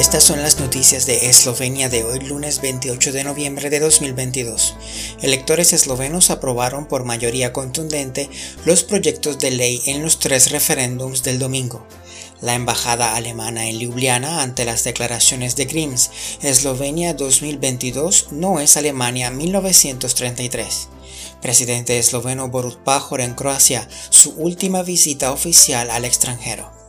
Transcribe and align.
Estas 0.00 0.24
son 0.24 0.40
las 0.40 0.58
noticias 0.58 1.04
de 1.04 1.28
Eslovenia 1.28 1.90
de 1.90 2.04
hoy 2.04 2.20
lunes 2.20 2.62
28 2.62 3.12
de 3.12 3.22
noviembre 3.22 3.68
de 3.68 3.80
2022. 3.80 4.74
Electores 5.20 5.74
eslovenos 5.74 6.30
aprobaron 6.30 6.86
por 6.86 7.04
mayoría 7.04 7.52
contundente 7.52 8.30
los 8.64 8.82
proyectos 8.82 9.38
de 9.38 9.50
ley 9.50 9.82
en 9.84 10.00
los 10.00 10.18
tres 10.18 10.52
referéndums 10.52 11.22
del 11.22 11.38
domingo 11.38 11.86
la 12.40 12.54
embajada 12.54 13.14
alemana 13.16 13.68
en 13.68 13.78
Ljubljana 13.78 14.42
ante 14.42 14.64
las 14.64 14.82
declaraciones 14.84 15.56
de 15.56 15.66
Grims, 15.66 16.10
Eslovenia 16.40 17.12
2022 17.12 18.28
no 18.30 18.60
es 18.60 18.78
Alemania 18.78 19.30
1933. 19.30 20.88
Presidente 21.42 21.98
esloveno 21.98 22.48
Borut 22.48 22.78
Pajor 22.78 23.20
en 23.20 23.34
Croacia, 23.34 23.86
su 24.08 24.30
última 24.38 24.82
visita 24.82 25.32
oficial 25.32 25.90
al 25.90 26.06
extranjero. 26.06 26.79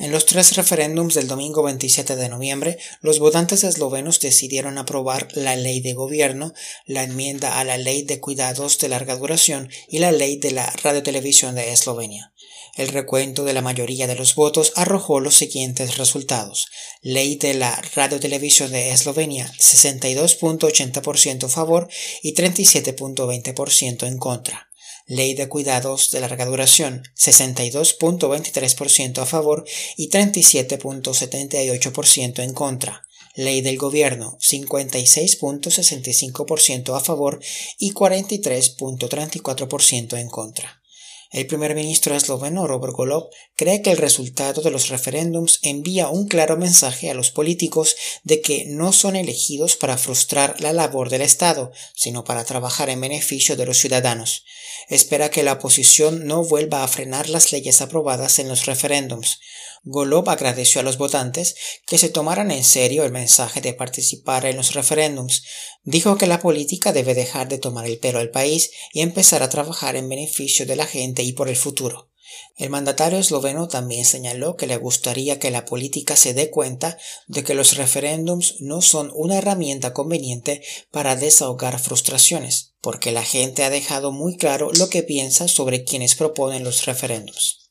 En 0.00 0.12
los 0.12 0.26
tres 0.26 0.54
referéndums 0.54 1.14
del 1.14 1.26
domingo 1.26 1.64
27 1.64 2.14
de 2.14 2.28
noviembre, 2.28 2.78
los 3.00 3.18
votantes 3.18 3.64
eslovenos 3.64 4.20
decidieron 4.20 4.78
aprobar 4.78 5.26
la 5.32 5.56
ley 5.56 5.80
de 5.80 5.92
gobierno, 5.92 6.54
la 6.86 7.02
enmienda 7.02 7.58
a 7.58 7.64
la 7.64 7.78
ley 7.78 8.02
de 8.02 8.20
cuidados 8.20 8.78
de 8.78 8.88
larga 8.88 9.16
duración 9.16 9.68
y 9.88 9.98
la 9.98 10.12
ley 10.12 10.36
de 10.36 10.52
la 10.52 10.70
radiotelevisión 10.84 11.56
de 11.56 11.72
Eslovenia. 11.72 12.32
El 12.76 12.88
recuento 12.88 13.42
de 13.42 13.54
la 13.54 13.60
mayoría 13.60 14.06
de 14.06 14.14
los 14.14 14.36
votos 14.36 14.72
arrojó 14.76 15.18
los 15.18 15.34
siguientes 15.34 15.96
resultados. 15.96 16.68
Ley 17.02 17.34
de 17.34 17.54
la 17.54 17.74
radiotelevisión 17.96 18.70
de 18.70 18.92
Eslovenia 18.92 19.52
62.80% 19.58 21.46
a 21.46 21.48
favor 21.48 21.88
y 22.22 22.34
37.20% 22.34 24.06
en 24.06 24.18
contra. 24.18 24.67
Ley 25.08 25.34
de 25.34 25.48
cuidados 25.48 26.10
de 26.10 26.20
larga 26.20 26.44
duración 26.44 27.02
62.23% 27.16 29.18
a 29.18 29.26
favor 29.26 29.64
y 29.96 30.10
37.78% 30.10 32.44
en 32.44 32.52
contra. 32.52 33.06
Ley 33.34 33.62
del 33.62 33.78
gobierno 33.78 34.36
56.65% 34.40 36.94
a 36.94 37.00
favor 37.00 37.40
y 37.78 37.94
43.34% 37.94 40.18
en 40.18 40.28
contra. 40.28 40.82
El 41.30 41.46
primer 41.46 41.74
ministro 41.74 42.14
esloveno 42.14 42.66
Robert 42.66 42.94
Golov 42.94 43.30
cree 43.58 43.82
que 43.82 43.90
el 43.90 43.96
resultado 43.96 44.62
de 44.62 44.70
los 44.70 44.88
referéndums 44.88 45.58
envía 45.62 46.08
un 46.10 46.28
claro 46.28 46.56
mensaje 46.56 47.10
a 47.10 47.14
los 47.14 47.32
políticos 47.32 47.96
de 48.22 48.40
que 48.40 48.66
no 48.66 48.92
son 48.92 49.16
elegidos 49.16 49.74
para 49.74 49.98
frustrar 49.98 50.60
la 50.60 50.72
labor 50.72 51.10
del 51.10 51.22
Estado, 51.22 51.72
sino 51.92 52.22
para 52.22 52.44
trabajar 52.44 52.88
en 52.88 53.00
beneficio 53.00 53.56
de 53.56 53.66
los 53.66 53.78
ciudadanos. 53.78 54.44
Espera 54.88 55.32
que 55.32 55.42
la 55.42 55.54
oposición 55.54 56.24
no 56.24 56.44
vuelva 56.44 56.84
a 56.84 56.88
frenar 56.88 57.28
las 57.28 57.50
leyes 57.50 57.80
aprobadas 57.80 58.38
en 58.38 58.48
los 58.48 58.66
referéndums. 58.66 59.40
Golov 59.82 60.30
agradeció 60.30 60.80
a 60.80 60.84
los 60.84 60.96
votantes 60.96 61.56
que 61.84 61.98
se 61.98 62.10
tomaran 62.10 62.52
en 62.52 62.62
serio 62.62 63.04
el 63.04 63.10
mensaje 63.10 63.60
de 63.60 63.74
participar 63.74 64.46
en 64.46 64.56
los 64.56 64.74
referéndums. 64.74 65.42
Dijo 65.82 66.16
que 66.16 66.28
la 66.28 66.38
política 66.38 66.92
debe 66.92 67.14
dejar 67.14 67.48
de 67.48 67.58
tomar 67.58 67.86
el 67.86 67.98
pelo 67.98 68.20
al 68.20 68.30
país 68.30 68.70
y 68.92 69.00
empezar 69.00 69.42
a 69.42 69.48
trabajar 69.48 69.96
en 69.96 70.08
beneficio 70.08 70.64
de 70.64 70.76
la 70.76 70.86
gente 70.86 71.24
y 71.24 71.32
por 71.32 71.48
el 71.48 71.56
futuro. 71.56 72.07
El 72.56 72.70
mandatario 72.70 73.18
esloveno 73.18 73.68
también 73.68 74.04
señaló 74.04 74.56
que 74.56 74.66
le 74.66 74.76
gustaría 74.76 75.38
que 75.38 75.50
la 75.50 75.64
política 75.64 76.16
se 76.16 76.34
dé 76.34 76.50
cuenta 76.50 76.98
de 77.26 77.44
que 77.44 77.54
los 77.54 77.76
referéndums 77.76 78.56
no 78.60 78.82
son 78.82 79.12
una 79.14 79.38
herramienta 79.38 79.92
conveniente 79.92 80.62
para 80.90 81.16
desahogar 81.16 81.78
frustraciones, 81.78 82.74
porque 82.80 83.12
la 83.12 83.24
gente 83.24 83.64
ha 83.64 83.70
dejado 83.70 84.12
muy 84.12 84.36
claro 84.36 84.70
lo 84.72 84.88
que 84.88 85.02
piensa 85.02 85.48
sobre 85.48 85.84
quienes 85.84 86.14
proponen 86.14 86.64
los 86.64 86.86
referéndums. 86.86 87.67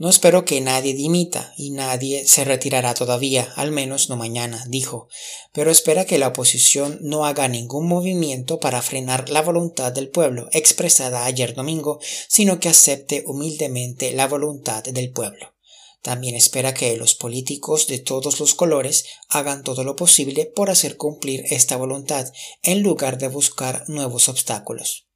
No 0.00 0.08
espero 0.08 0.44
que 0.44 0.60
nadie 0.60 0.94
dimita 0.94 1.52
y 1.56 1.70
nadie 1.70 2.24
se 2.24 2.44
retirará 2.44 2.94
todavía, 2.94 3.52
al 3.56 3.72
menos 3.72 4.08
no 4.08 4.16
mañana, 4.16 4.64
dijo, 4.68 5.08
pero 5.52 5.72
espera 5.72 6.04
que 6.04 6.18
la 6.18 6.28
oposición 6.28 7.00
no 7.02 7.26
haga 7.26 7.48
ningún 7.48 7.88
movimiento 7.88 8.60
para 8.60 8.80
frenar 8.80 9.28
la 9.28 9.42
voluntad 9.42 9.90
del 9.90 10.08
pueblo 10.08 10.48
expresada 10.52 11.24
ayer 11.24 11.52
domingo, 11.52 11.98
sino 12.28 12.60
que 12.60 12.68
acepte 12.68 13.24
humildemente 13.26 14.12
la 14.12 14.28
voluntad 14.28 14.84
del 14.84 15.10
pueblo. 15.10 15.56
También 16.00 16.36
espera 16.36 16.74
que 16.74 16.96
los 16.96 17.16
políticos 17.16 17.88
de 17.88 17.98
todos 17.98 18.38
los 18.38 18.54
colores 18.54 19.04
hagan 19.28 19.64
todo 19.64 19.82
lo 19.82 19.96
posible 19.96 20.46
por 20.46 20.70
hacer 20.70 20.96
cumplir 20.96 21.42
esta 21.50 21.76
voluntad, 21.76 22.32
en 22.62 22.82
lugar 22.82 23.18
de 23.18 23.26
buscar 23.26 23.82
nuevos 23.88 24.28
obstáculos. 24.28 25.07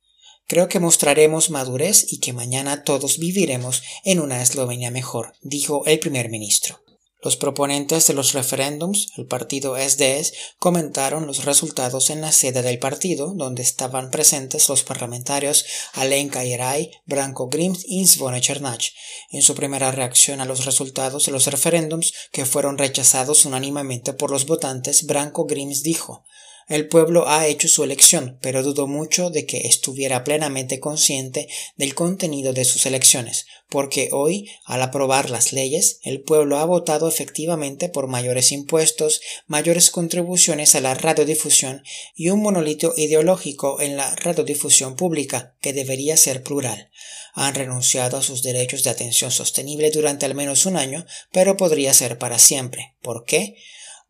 Creo 0.46 0.68
que 0.68 0.80
mostraremos 0.80 1.50
madurez 1.50 2.12
y 2.12 2.18
que 2.18 2.32
mañana 2.32 2.84
todos 2.84 3.18
viviremos 3.18 3.82
en 4.04 4.20
una 4.20 4.42
Eslovenia 4.42 4.90
mejor, 4.90 5.34
dijo 5.42 5.84
el 5.86 5.98
primer 5.98 6.28
ministro. 6.28 6.82
Los 7.24 7.36
proponentes 7.36 8.08
de 8.08 8.14
los 8.14 8.32
referéndums, 8.32 9.12
el 9.16 9.26
partido 9.26 9.76
SDS, 9.76 10.32
comentaron 10.58 11.24
los 11.28 11.44
resultados 11.44 12.10
en 12.10 12.20
la 12.20 12.32
sede 12.32 12.62
del 12.62 12.80
partido, 12.80 13.32
donde 13.36 13.62
estaban 13.62 14.10
presentes 14.10 14.68
los 14.68 14.82
parlamentarios 14.82 15.64
Alenka 15.92 16.42
Yeray, 16.42 16.90
Branko 17.06 17.46
Grims 17.46 17.84
y 17.86 18.04
Svone 18.08 18.40
Chernach. 18.40 18.86
En 19.30 19.40
su 19.42 19.54
primera 19.54 19.92
reacción 19.92 20.40
a 20.40 20.44
los 20.44 20.64
resultados 20.64 21.26
de 21.26 21.32
los 21.32 21.46
referéndums, 21.46 22.12
que 22.32 22.44
fueron 22.44 22.76
rechazados 22.76 23.44
unánimemente 23.44 24.14
por 24.14 24.32
los 24.32 24.44
votantes, 24.44 25.06
Branko 25.06 25.44
Grims 25.44 25.84
dijo 25.84 26.24
el 26.72 26.88
pueblo 26.88 27.28
ha 27.28 27.46
hecho 27.46 27.68
su 27.68 27.84
elección, 27.84 28.38
pero 28.40 28.62
dudo 28.62 28.86
mucho 28.86 29.28
de 29.28 29.44
que 29.44 29.66
estuviera 29.66 30.24
plenamente 30.24 30.80
consciente 30.80 31.48
del 31.76 31.94
contenido 31.94 32.54
de 32.54 32.64
sus 32.64 32.86
elecciones, 32.86 33.44
porque 33.68 34.08
hoy, 34.12 34.50
al 34.64 34.80
aprobar 34.80 35.28
las 35.28 35.52
leyes, 35.52 36.00
el 36.02 36.22
pueblo 36.22 36.58
ha 36.58 36.64
votado 36.64 37.08
efectivamente 37.08 37.90
por 37.90 38.06
mayores 38.06 38.52
impuestos, 38.52 39.20
mayores 39.46 39.90
contribuciones 39.90 40.74
a 40.74 40.80
la 40.80 40.94
radiodifusión 40.94 41.82
y 42.14 42.30
un 42.30 42.40
monolito 42.40 42.94
ideológico 42.96 43.80
en 43.82 43.98
la 43.98 44.14
radiodifusión 44.16 44.96
pública, 44.96 45.54
que 45.60 45.74
debería 45.74 46.16
ser 46.16 46.42
plural. 46.42 46.90
Han 47.34 47.54
renunciado 47.54 48.16
a 48.16 48.22
sus 48.22 48.42
derechos 48.42 48.82
de 48.82 48.90
atención 48.90 49.30
sostenible 49.30 49.90
durante 49.90 50.24
al 50.24 50.34
menos 50.34 50.64
un 50.64 50.76
año, 50.76 51.04
pero 51.32 51.56
podría 51.56 51.92
ser 51.92 52.18
para 52.18 52.38
siempre. 52.38 52.94
¿Por 53.02 53.24
qué? 53.26 53.56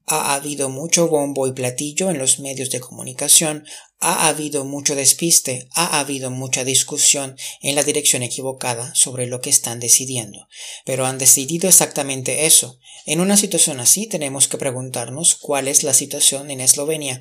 Ha 0.07 0.35
habido 0.35 0.69
mucho 0.69 1.09
bombo 1.09 1.47
y 1.47 1.53
platillo 1.53 2.11
en 2.11 2.19
los 2.19 2.39
medios 2.39 2.71
de 2.71 2.81
comunicación, 2.81 3.65
ha 4.01 4.27
habido 4.27 4.65
mucho 4.65 4.97
despiste, 4.97 5.69
ha 5.75 6.01
habido 6.01 6.31
mucha 6.31 6.65
discusión 6.65 7.37
en 7.61 7.77
la 7.77 7.85
dirección 7.85 8.25
equivocada 8.25 8.93
sobre 8.97 9.27
lo 9.27 9.41
que 9.41 9.51
están 9.51 9.79
decidiendo, 9.79 10.49
pero 10.85 11.07
han 11.07 11.19
decidido 11.19 11.69
exactamente 11.69 12.47
eso. 12.47 12.81
En 13.07 13.21
una 13.21 13.37
situación 13.37 13.79
así 13.79 14.09
tenemos 14.09 14.49
que 14.49 14.59
preguntarnos 14.59 15.37
cuál 15.37 15.69
es 15.69 15.85
la 15.85 15.95
situación 15.95 16.51
en 16.51 16.61
Eslovenia 16.61 17.21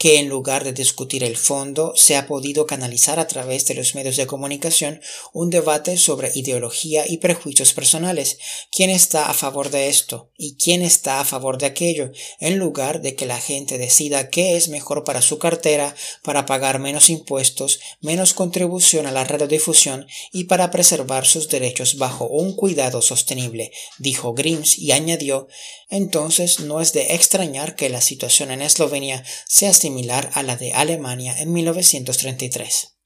que 0.00 0.18
en 0.18 0.30
lugar 0.30 0.64
de 0.64 0.72
discutir 0.72 1.22
el 1.22 1.36
fondo 1.36 1.92
se 1.94 2.16
ha 2.16 2.26
podido 2.26 2.64
canalizar 2.64 3.20
a 3.20 3.26
través 3.26 3.66
de 3.66 3.74
los 3.74 3.94
medios 3.94 4.16
de 4.16 4.26
comunicación 4.26 5.02
un 5.34 5.50
debate 5.50 5.98
sobre 5.98 6.32
ideología 6.34 7.04
y 7.06 7.18
prejuicios 7.18 7.74
personales, 7.74 8.38
quién 8.72 8.88
está 8.88 9.28
a 9.28 9.34
favor 9.34 9.68
de 9.68 9.88
esto 9.88 10.30
y 10.38 10.54
quién 10.54 10.80
está 10.80 11.20
a 11.20 11.26
favor 11.26 11.58
de 11.58 11.66
aquello, 11.66 12.12
en 12.38 12.58
lugar 12.58 13.02
de 13.02 13.14
que 13.14 13.26
la 13.26 13.38
gente 13.38 13.76
decida 13.76 14.30
qué 14.30 14.56
es 14.56 14.68
mejor 14.68 15.04
para 15.04 15.20
su 15.20 15.38
cartera, 15.38 15.94
para 16.22 16.46
pagar 16.46 16.78
menos 16.78 17.10
impuestos, 17.10 17.78
menos 18.00 18.32
contribución 18.32 19.06
a 19.06 19.12
la 19.12 19.24
radiodifusión 19.24 20.06
y 20.32 20.44
para 20.44 20.70
preservar 20.70 21.26
sus 21.26 21.50
derechos 21.50 21.98
bajo 21.98 22.26
un 22.26 22.56
cuidado 22.56 23.02
sostenible, 23.02 23.70
dijo 23.98 24.32
Grims 24.32 24.78
y 24.78 24.92
añadió, 24.92 25.46
entonces 25.90 26.60
no 26.60 26.80
es 26.80 26.94
de 26.94 27.14
extrañar 27.14 27.76
que 27.76 27.90
la 27.90 28.00
situación 28.00 28.50
en 28.50 28.62
Eslovenia 28.62 29.24
sea 29.46 29.74
similar 29.74 29.89
a 30.32 30.42
la 30.42 30.56
de 30.56 30.72
Alemania 30.72 31.34
en 31.38 31.52
1933. 31.52 32.96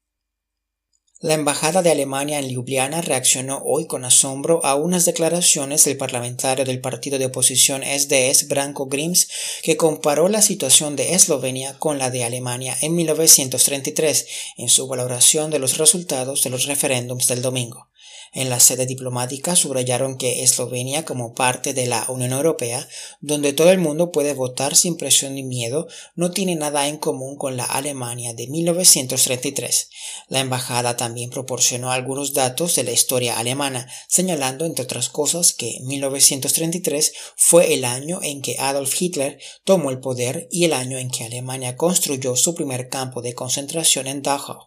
La 1.20 1.32
Embajada 1.32 1.80
de 1.80 1.90
Alemania 1.90 2.38
en 2.38 2.48
Ljubljana 2.48 3.00
reaccionó 3.00 3.62
hoy 3.64 3.86
con 3.86 4.04
asombro 4.04 4.62
a 4.62 4.74
unas 4.74 5.06
declaraciones 5.06 5.84
del 5.84 5.96
parlamentario 5.96 6.66
del 6.66 6.82
partido 6.82 7.18
de 7.18 7.26
oposición 7.26 7.82
SDS 7.82 8.48
Branko 8.48 8.86
Grims 8.86 9.28
que 9.62 9.78
comparó 9.78 10.28
la 10.28 10.42
situación 10.42 10.96
de 10.96 11.14
Eslovenia 11.14 11.78
con 11.78 11.98
la 11.98 12.10
de 12.10 12.24
Alemania 12.24 12.76
en 12.82 12.94
1933 12.94 14.26
en 14.58 14.68
su 14.68 14.86
valoración 14.86 15.50
de 15.50 15.60
los 15.60 15.78
resultados 15.78 16.42
de 16.42 16.50
los 16.50 16.66
referéndums 16.66 17.26
del 17.28 17.40
domingo. 17.40 17.88
En 18.34 18.50
la 18.50 18.58
sede 18.58 18.84
diplomática 18.84 19.54
subrayaron 19.54 20.18
que 20.18 20.42
Eslovenia, 20.42 21.04
como 21.04 21.34
parte 21.34 21.72
de 21.72 21.86
la 21.86 22.04
Unión 22.08 22.32
Europea, 22.32 22.86
donde 23.20 23.52
todo 23.52 23.70
el 23.70 23.78
mundo 23.78 24.10
puede 24.10 24.34
votar 24.34 24.74
sin 24.74 24.96
presión 24.96 25.36
ni 25.36 25.44
miedo, 25.44 25.86
no 26.16 26.32
tiene 26.32 26.56
nada 26.56 26.88
en 26.88 26.96
común 26.96 27.36
con 27.36 27.56
la 27.56 27.64
Alemania 27.64 28.34
de 28.34 28.48
1933. 28.48 29.88
La 30.28 30.40
embajada 30.40 30.96
también 30.96 31.30
proporcionó 31.30 31.92
algunos 31.92 32.34
datos 32.34 32.74
de 32.74 32.82
la 32.82 32.90
historia 32.90 33.38
alemana, 33.38 33.88
señalando, 34.08 34.64
entre 34.64 34.84
otras 34.84 35.08
cosas, 35.08 35.52
que 35.52 35.78
1933 35.82 37.12
fue 37.36 37.74
el 37.74 37.84
año 37.84 38.18
en 38.20 38.42
que 38.42 38.56
Adolf 38.58 39.00
Hitler 39.00 39.38
tomó 39.62 39.90
el 39.90 40.00
poder 40.00 40.48
y 40.50 40.64
el 40.64 40.72
año 40.72 40.98
en 40.98 41.08
que 41.08 41.22
Alemania 41.22 41.76
construyó 41.76 42.34
su 42.34 42.56
primer 42.56 42.88
campo 42.88 43.22
de 43.22 43.34
concentración 43.34 44.08
en 44.08 44.22
Dachau 44.22 44.58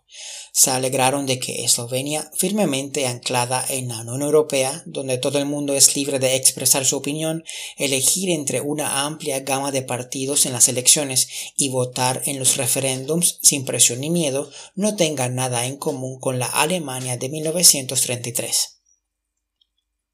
se 0.57 0.71
alegraron 0.71 1.27
de 1.27 1.37
que 1.37 1.63
Eslovenia, 1.63 2.31
firmemente 2.35 3.05
anclada 3.05 3.56
en 3.69 3.87
la 3.87 4.01
Unión 4.01 4.21
Europea, 4.21 4.83
donde 4.85 5.17
todo 5.17 5.39
el 5.39 5.45
mundo 5.45 5.73
es 5.73 5.95
libre 5.95 6.19
de 6.19 6.35
expresar 6.35 6.85
su 6.85 6.97
opinión, 6.97 7.43
elegir 7.77 8.29
entre 8.29 8.61
una 8.61 9.05
amplia 9.05 9.39
gama 9.41 9.71
de 9.71 9.81
partidos 9.81 10.45
en 10.45 10.53
las 10.53 10.67
elecciones 10.67 11.27
y 11.55 11.69
votar 11.69 12.21
en 12.25 12.39
los 12.39 12.57
referéndums 12.57 13.39
sin 13.41 13.65
presión 13.65 14.01
ni 14.01 14.09
miedo, 14.09 14.49
no 14.75 14.95
tenga 14.95 15.29
nada 15.29 15.65
en 15.65 15.77
común 15.77 16.19
con 16.19 16.39
la 16.39 16.47
Alemania 16.47 17.17
de 17.17 17.29
1933. 17.29 18.77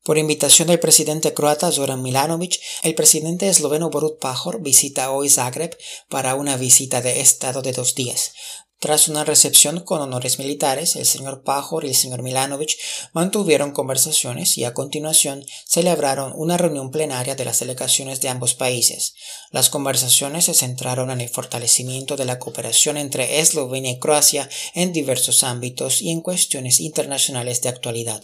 Por 0.04 0.18
invitación 0.18 0.68
del 0.68 0.82
presidente 0.82 1.34
croata 1.34 1.72
Zoran 1.72 2.02
Milanovic, 2.02 2.60
el 2.82 2.94
presidente 2.94 3.48
esloveno 3.48 3.90
Borut 3.90 4.20
Pajor 4.20 4.62
visita 4.62 5.12
hoy 5.12 5.30
Zagreb 5.30 5.78
para 6.10 6.36
una 6.36 6.58
visita 6.58 7.00
de 7.00 7.22
estado 7.22 7.62
de 7.62 7.72
dos 7.72 7.96
días. 7.96 8.34
Tras 8.84 9.08
una 9.08 9.24
recepción 9.24 9.80
con 9.80 10.02
honores 10.02 10.40
militares, 10.40 10.98
el 10.98 11.06
señor 11.06 11.44
Pajor 11.44 11.86
y 11.86 11.88
el 11.88 11.96
señor 11.96 12.22
Milanovic 12.22 12.78
mantuvieron 13.14 13.72
conversaciones 13.72 14.58
y 14.58 14.66
a 14.66 14.74
continuación 14.74 15.46
celebraron 15.66 16.34
una 16.36 16.58
reunión 16.58 16.92
plenaria 16.92 17.36
de 17.36 17.46
las 17.46 17.62
delegaciones 17.62 18.20
de 18.20 18.28
ambos 18.28 18.56
países. 18.56 19.14
Las 19.52 19.70
conversaciones 19.70 20.44
se 20.44 20.54
centraron 20.54 21.12
en 21.12 21.22
el 21.22 21.30
fortalecimiento 21.30 22.18
de 22.18 22.26
la 22.26 22.40
cooperación 22.40 22.98
entre 22.98 23.40
Eslovenia 23.40 23.92
y 23.92 24.00
Croacia 24.00 24.50
en 24.74 24.92
diversos 24.92 25.46
ámbitos 25.46 26.02
y 26.02 26.12
en 26.12 26.20
cuestiones 26.20 26.82
internacionales 26.82 27.62
de 27.62 27.70
actualidad. 27.70 28.22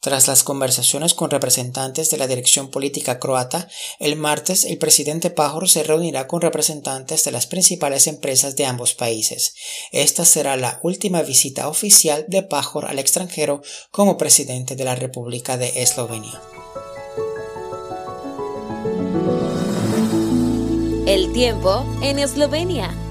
Tras 0.00 0.28
las 0.28 0.44
conversaciones 0.44 1.14
con 1.14 1.30
representantes 1.30 2.10
de 2.10 2.16
la 2.16 2.28
dirección 2.28 2.70
política 2.70 3.18
croata, 3.18 3.68
el 3.98 4.14
martes 4.14 4.64
el 4.64 4.78
presidente 4.78 5.30
Pajor 5.30 5.68
se 5.68 5.82
reunirá 5.82 6.28
con 6.28 6.42
representantes 6.42 7.24
de 7.24 7.32
las 7.32 7.46
principales 7.46 8.06
empresas 8.06 8.54
de 8.54 8.66
ambos 8.66 8.94
países. 8.94 9.54
Esta 9.96 10.26
será 10.26 10.58
la 10.58 10.78
última 10.82 11.22
visita 11.22 11.68
oficial 11.68 12.26
de 12.28 12.42
Pajor 12.42 12.84
al 12.84 12.98
extranjero 12.98 13.62
como 13.90 14.18
presidente 14.18 14.76
de 14.76 14.84
la 14.84 14.94
República 14.94 15.56
de 15.56 15.80
Eslovenia. 15.80 16.38
El 21.06 21.32
tiempo 21.32 21.82
en 22.02 22.18
Eslovenia. 22.18 23.05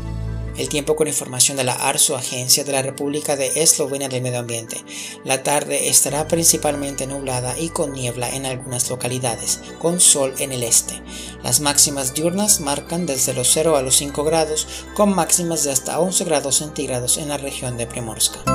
El 0.57 0.69
tiempo 0.69 0.95
con 0.95 1.07
información 1.07 1.57
de 1.57 1.65
la 1.65 1.73
ARSO, 1.73 2.15
Agencia 2.15 2.63
de 2.63 2.71
la 2.71 2.81
República 2.81 3.35
de 3.35 3.61
Eslovenia 3.61 4.07
del 4.07 4.21
Medio 4.21 4.39
Ambiente. 4.39 4.83
La 5.25 5.43
tarde 5.43 5.89
estará 5.89 6.27
principalmente 6.27 7.07
nublada 7.07 7.59
y 7.59 7.69
con 7.69 7.91
niebla 7.91 8.33
en 8.33 8.45
algunas 8.45 8.89
localidades, 8.89 9.59
con 9.79 9.99
sol 9.99 10.33
en 10.39 10.53
el 10.53 10.63
este. 10.63 11.01
Las 11.43 11.59
máximas 11.59 12.13
diurnas 12.13 12.61
marcan 12.61 13.05
desde 13.05 13.33
los 13.33 13.49
0 13.51 13.75
a 13.75 13.81
los 13.81 13.95
5 13.97 14.23
grados, 14.23 14.67
con 14.95 15.13
máximas 15.13 15.65
de 15.65 15.71
hasta 15.71 15.99
11 15.99 16.23
grados 16.23 16.55
centígrados 16.55 17.17
en 17.17 17.29
la 17.29 17.37
región 17.37 17.77
de 17.77 17.87
Primorska. 17.87 18.54